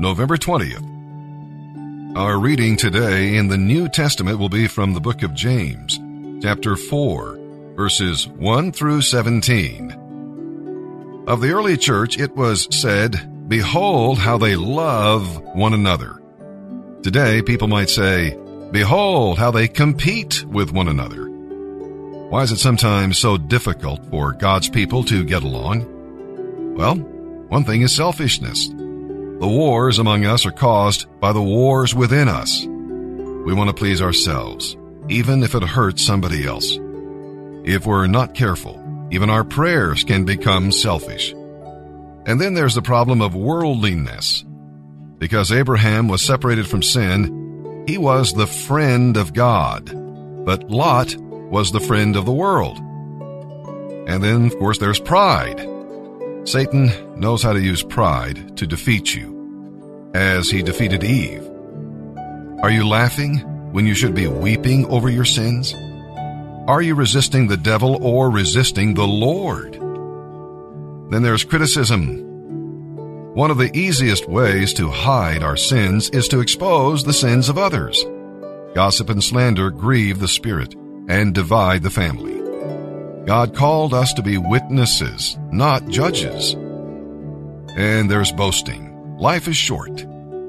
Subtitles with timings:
[0.00, 2.16] November 20th.
[2.16, 6.00] Our reading today in the New Testament will be from the book of James,
[6.42, 7.38] chapter 4,
[7.76, 11.24] verses 1 through 17.
[11.26, 16.22] Of the early church, it was said, Behold how they love one another.
[17.02, 18.38] Today, people might say,
[18.72, 21.28] Behold how they compete with one another.
[22.30, 26.74] Why is it sometimes so difficult for God's people to get along?
[26.74, 28.70] Well, one thing is selfishness.
[29.40, 32.62] The wars among us are caused by the wars within us.
[32.66, 34.76] We want to please ourselves,
[35.08, 36.78] even if it hurts somebody else.
[37.64, 41.32] If we're not careful, even our prayers can become selfish.
[42.26, 44.44] And then there's the problem of worldliness.
[45.16, 49.86] Because Abraham was separated from sin, he was the friend of God.
[50.44, 52.76] But Lot was the friend of the world.
[54.06, 55.66] And then, of course, there's pride.
[56.44, 59.39] Satan knows how to use pride to defeat you,
[60.14, 61.48] as he defeated Eve.
[62.62, 63.38] Are you laughing
[63.72, 65.74] when you should be weeping over your sins?
[66.66, 69.74] Are you resisting the devil or resisting the Lord?
[71.10, 72.26] Then there's criticism.
[73.34, 77.58] One of the easiest ways to hide our sins is to expose the sins of
[77.58, 78.04] others.
[78.74, 80.74] Gossip and slander grieve the spirit
[81.08, 82.40] and divide the family.
[83.26, 86.54] God called us to be witnesses, not judges.
[87.76, 88.89] And there's boasting.
[89.20, 90.00] Life is short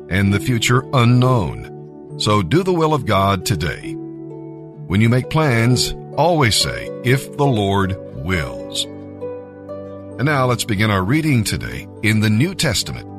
[0.10, 2.16] and the future unknown.
[2.22, 3.96] So do the will of God today.
[3.96, 8.86] When you make plans, always say, if the Lord wills.
[8.86, 13.10] And now let's begin our reading today in the New Testament.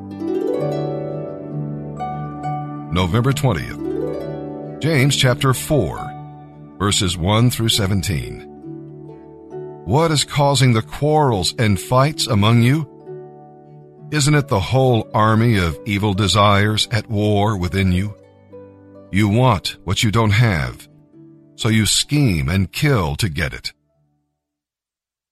[2.91, 4.79] November 20th.
[4.81, 8.41] James chapter 4, verses 1 through 17.
[9.85, 12.89] What is causing the quarrels and fights among you?
[14.13, 18.13] Isn't it the whole army of evil desires at war within you?
[19.11, 20.87] You want what you don't have,
[21.55, 23.73] so you scheme and kill to get it.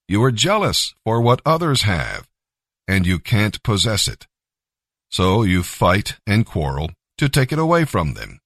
[0.08, 2.28] You are jealous for what others have,
[2.88, 4.26] and you can't possess it.
[5.12, 6.90] So you fight and quarrel
[7.20, 8.40] to take it away from them.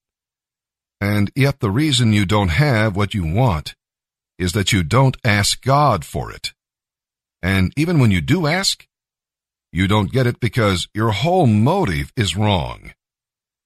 [1.00, 3.74] And yet the reason you don't have what you want
[4.38, 6.52] is that you don't ask God for it.
[7.42, 8.86] And even when you do ask,
[9.76, 12.94] you don't get it because your whole motive is wrong.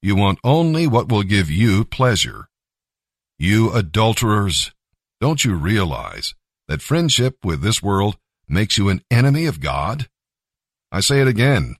[0.01, 2.47] You want only what will give you pleasure.
[3.37, 4.71] You adulterers,
[5.21, 6.33] don't you realize
[6.67, 8.17] that friendship with this world
[8.47, 10.09] makes you an enemy of God?
[10.91, 11.75] I say it again.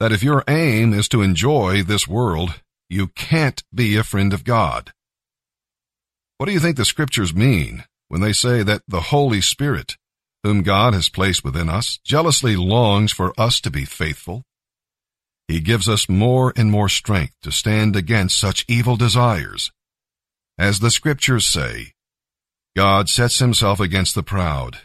[0.00, 4.44] That if your aim is to enjoy this world, you can't be a friend of
[4.44, 4.94] God.
[6.38, 9.98] What do you think the scriptures mean when they say that the Holy Spirit,
[10.48, 14.44] whom God has placed within us, jealously longs for us to be faithful?
[15.46, 19.70] He gives us more and more strength to stand against such evil desires.
[20.58, 21.92] As the scriptures say,
[22.74, 24.78] God sets himself against the proud,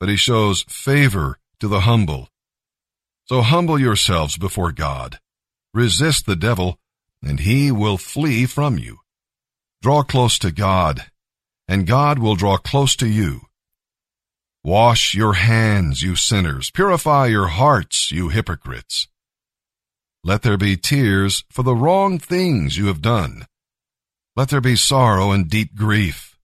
[0.00, 2.28] but he shows favor to the humble.
[3.26, 5.20] So humble yourselves before God.
[5.72, 6.80] Resist the devil,
[7.22, 8.98] and he will flee from you.
[9.82, 11.12] Draw close to God,
[11.68, 13.42] and God will draw close to you.
[14.66, 16.72] Wash your hands, you sinners.
[16.72, 19.06] Purify your hearts, you hypocrites.
[20.24, 23.46] Let there be tears for the wrong things you have done.
[24.34, 26.36] Let there be sorrow and deep grief.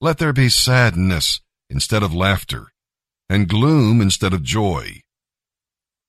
[0.00, 2.68] Let there be sadness instead of laughter,
[3.28, 5.02] and gloom instead of joy.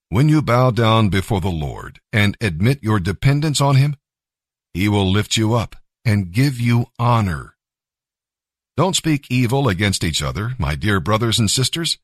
[0.08, 3.96] When you bow down before the Lord and admit your dependence on Him,
[4.72, 7.56] He will lift you up and give you honor.
[8.76, 11.98] Don't speak evil against each other, my dear brothers and sisters.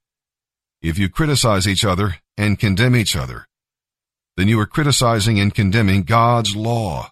[0.83, 3.47] If you criticize each other and condemn each other,
[4.37, 7.11] then you are criticizing and condemning God's law.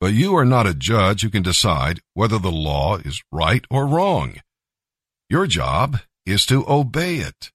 [0.00, 3.86] But you are not a judge who can decide whether the law is right or
[3.86, 4.36] wrong.
[5.30, 7.50] Your job is to obey it.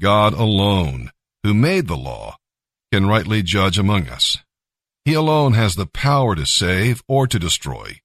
[0.00, 1.12] God alone,
[1.44, 2.36] who made the law,
[2.92, 4.38] can rightly judge among us.
[5.04, 8.00] He alone has the power to save or to destroy.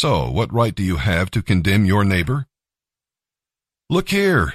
[0.00, 2.46] So, what right do you have to condemn your neighbor?
[3.90, 4.54] Look here,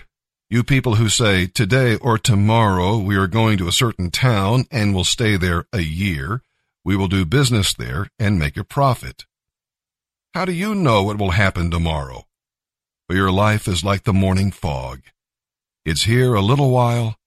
[0.49, 4.95] you people who say, today or tomorrow we are going to a certain town and
[4.95, 6.41] will stay there a year.
[6.83, 9.25] We will do business there and make a profit.
[10.33, 12.23] How do you know what will happen tomorrow?
[13.07, 15.01] For your life is like the morning fog.
[15.85, 17.17] It's here a little while,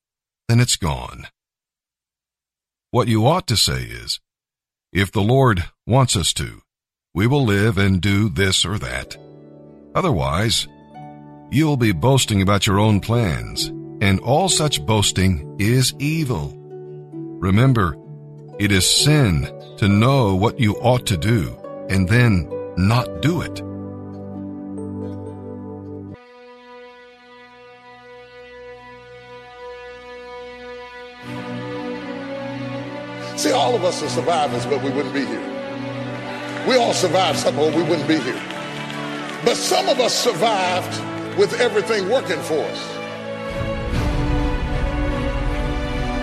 [0.48, 1.28] then it's gone.
[2.90, 4.18] What you ought to say is,
[4.92, 6.62] if the Lord wants us to,
[7.18, 9.16] we will live and do this or that.
[9.92, 10.68] Otherwise,
[11.50, 16.54] you'll be boasting about your own plans, and all such boasting is evil.
[17.40, 17.96] Remember,
[18.60, 21.58] it is sin to know what you ought to do
[21.90, 23.58] and then not do it.
[33.36, 35.57] See, all of us are survivors, but we wouldn't be here.
[36.68, 38.36] We all survived something or we wouldn't be here.
[39.42, 40.92] But some of us survived
[41.38, 42.80] with everything working for us.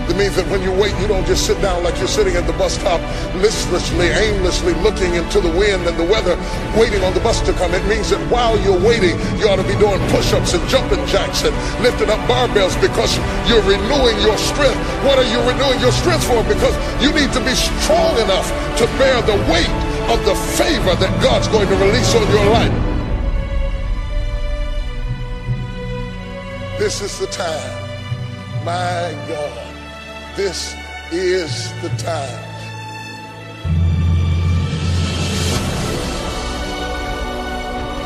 [0.06, 2.46] It means that when you wait, you don't just sit down like you're sitting at
[2.46, 3.02] the bus stop
[3.42, 6.38] listlessly, aimlessly looking into the wind and the weather,
[6.78, 7.74] waiting on the bus to come.
[7.74, 11.42] It means that while you're waiting, you ought to be doing push-ups and jumping jacks
[11.42, 13.18] and lifting up barbells because
[13.50, 14.78] you're renewing your strength.
[15.10, 16.38] What are you renewing your strength for?
[16.46, 18.46] Because you need to be strong enough
[18.78, 22.72] to bear the weight of the favor that God's going to release on your life.
[26.78, 27.86] This is the time.
[28.64, 30.36] My God.
[30.36, 30.76] This
[31.12, 32.55] is the time.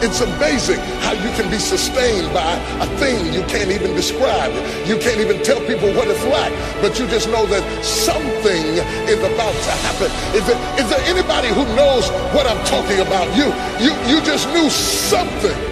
[0.02, 4.54] It's amazing how you can be sustained by a thing you can't even describe.
[4.88, 8.64] You can't even tell people what it's like, but you just know that something
[9.12, 10.10] is about to happen.
[10.36, 13.28] Is there, is there anybody who knows what I'm talking about?
[13.36, 13.52] You,
[13.84, 15.69] you, you just knew something.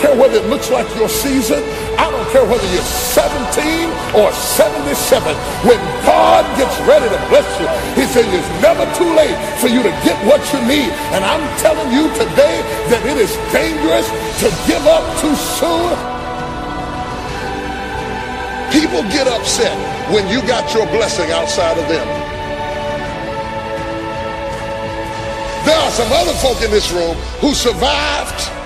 [0.00, 1.60] Care whether it looks like your season.
[2.00, 5.36] I don't care whether you're 17 or 77.
[5.68, 9.84] When God gets ready to bless you, he says it's never too late for you
[9.84, 10.88] to get what you need.
[11.12, 14.08] And I'm telling you today that it is dangerous
[14.40, 15.92] to give up too soon.
[18.72, 19.76] People get upset
[20.12, 22.08] when you got your blessing outside of them.
[25.66, 27.14] There are some other folk in this room
[27.44, 28.59] who survived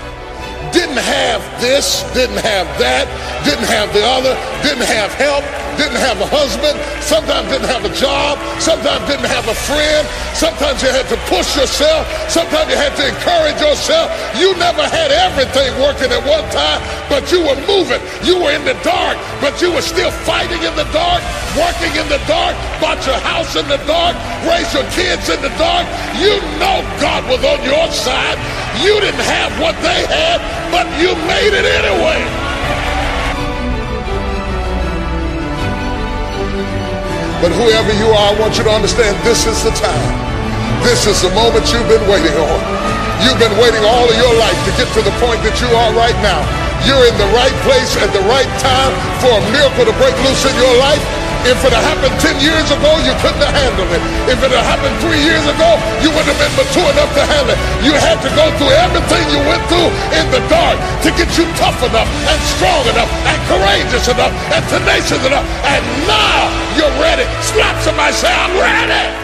[0.94, 3.10] didn't have this, didn't have that,
[3.42, 4.30] didn't have the other,
[4.62, 5.42] didn't have help,
[5.74, 10.06] didn't have a husband, sometimes didn't have a job, sometimes didn't have a friend,
[10.38, 14.06] sometimes you had to push yourself, sometimes you had to encourage yourself.
[14.38, 16.78] You never had everything working at one time,
[17.10, 17.98] but you were moving.
[18.22, 21.26] You were in the dark, but you were still fighting in the dark,
[21.58, 24.14] working in the dark, bought your house in the dark,
[24.46, 25.90] raised your kids in the dark.
[26.22, 28.38] You know God was on your side.
[28.82, 30.42] You didn't have what they had,
[30.74, 32.18] but you made it anyway.
[37.38, 40.14] But whoever you are, I want you to understand this is the time.
[40.82, 42.60] This is the moment you've been waiting on.
[43.22, 45.92] You've been waiting all of your life to get to the point that you are
[45.94, 46.42] right now.
[46.82, 48.92] You're in the right place at the right time
[49.22, 51.00] for a miracle to break loose in your life.
[51.44, 54.00] If it had happened 10 years ago, you couldn't have handled it.
[54.32, 57.52] If it had happened three years ago, you wouldn't have been mature enough to handle
[57.52, 57.60] it.
[57.84, 61.44] You had to go through everything you went through in the dark to get you
[61.60, 65.44] tough enough and strong enough and courageous enough and tenacious enough.
[65.68, 66.48] And now
[66.80, 67.28] you're ready.
[67.44, 69.23] Slap somebody, say, I'm ready.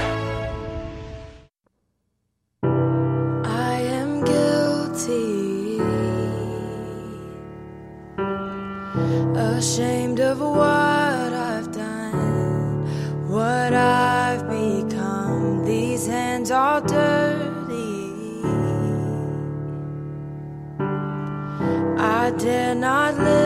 [22.42, 23.39] Dare not lift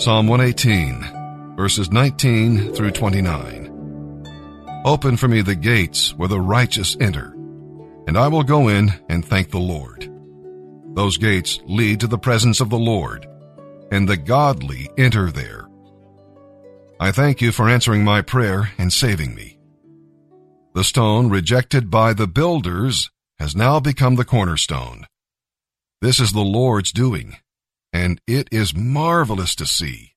[0.00, 4.82] Psalm 118, verses 19 through 29.
[4.86, 7.34] Open for me the gates where the righteous enter,
[8.06, 10.10] and I will go in and thank the Lord.
[10.94, 13.26] Those gates lead to the presence of the Lord,
[13.92, 15.68] and the godly enter there.
[16.98, 19.58] I thank you for answering my prayer and saving me.
[20.74, 25.06] The stone rejected by the builders has now become the cornerstone.
[26.00, 27.36] This is the Lord's doing,
[27.92, 30.12] and it is marvelous to see.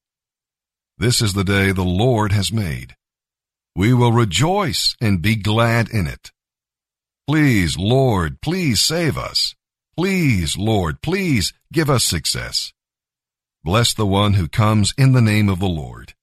[0.98, 2.96] This is the day the Lord has made.
[3.76, 6.32] We will rejoice and be glad in it.
[7.28, 9.56] Please, Lord, please save us.
[9.98, 12.74] Please, Lord, please give us success.
[13.64, 16.14] Bless the one who comes in the name of the Lord.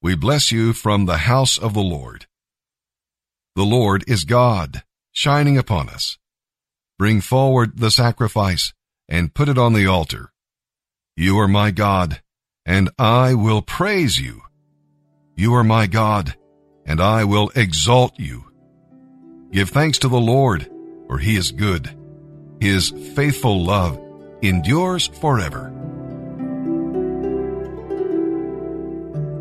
[0.00, 2.26] We bless you from the house of the Lord.
[3.54, 6.18] The Lord is God, shining upon us.
[6.98, 8.72] Bring forward the sacrifice
[9.08, 10.31] and put it on the altar.
[11.16, 12.22] You are my God,
[12.64, 14.40] and I will praise you.
[15.36, 16.34] You are my God,
[16.86, 18.44] and I will exalt you.
[19.50, 20.70] Give thanks to the Lord,
[21.06, 21.94] for he is good.
[22.60, 24.00] His faithful love
[24.40, 25.70] endures forever.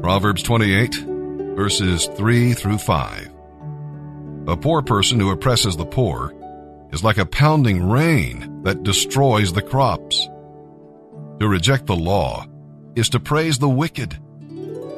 [0.02, 0.96] Proverbs 28,
[1.56, 3.32] verses 3 through 5.
[4.48, 6.34] A poor person who oppresses the poor
[6.92, 10.28] is like a pounding rain that destroys the crops.
[11.42, 12.46] To reject the law
[12.96, 14.12] is to praise the wicked.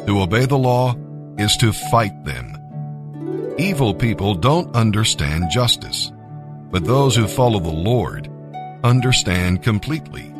[0.07, 0.93] To obey the law
[1.37, 3.55] is to fight them.
[3.57, 6.11] Evil people don't understand justice,
[6.69, 8.29] but those who follow the Lord
[8.83, 10.32] understand completely.